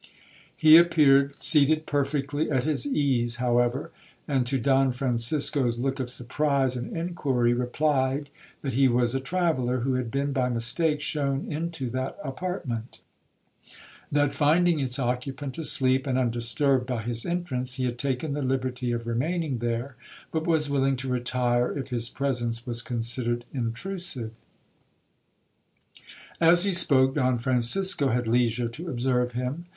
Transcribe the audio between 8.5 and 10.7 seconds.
that he was a traveller, who had been by